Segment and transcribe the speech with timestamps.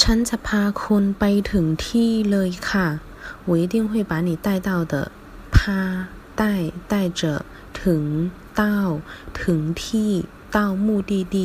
[0.00, 2.88] ฉันจะพาคุนไปถึงที่เลยค่ะ。
[3.48, 4.94] 我一定会把你带到的。
[5.54, 5.78] พา
[6.40, 6.42] 带
[6.90, 7.22] 带着，
[7.82, 8.02] ถึง
[8.56, 8.78] เต้า
[9.42, 10.10] ถึงที่
[10.56, 11.36] 到目的地。